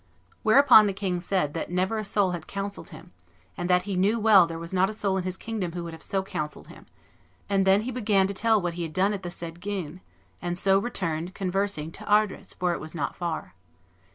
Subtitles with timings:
[0.41, 3.11] Whereupon the king said that never a soul had counselled him,
[3.55, 5.83] and that he knew well that there was not a soul in his kingdom who
[5.83, 6.87] would have so counselled him;
[7.47, 9.99] and then he began to tell what he had done at the said Guines,
[10.41, 13.53] and so returned, conversing, to Ardres, for it was not far."